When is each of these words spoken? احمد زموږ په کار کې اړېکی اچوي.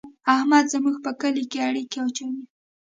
احمد 0.35 0.65
زموږ 0.73 0.95
په 1.05 1.11
کار 1.19 1.35
کې 1.51 1.57
اړېکی 1.67 1.97
اچوي. 2.05 2.41